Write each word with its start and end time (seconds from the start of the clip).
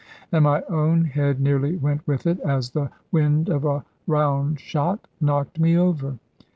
And 0.31 0.45
my 0.45 0.63
own 0.67 1.05
head 1.05 1.39
nearly 1.39 1.75
went 1.77 2.07
with 2.07 2.25
it, 2.25 2.39
as 2.39 2.71
the 2.71 2.89
wind 3.11 3.49
of 3.49 3.65
a 3.65 3.85
round 4.07 4.59
shot 4.59 5.05
knocked 5.21 5.59
me 5.59 5.77
over. 5.77 6.17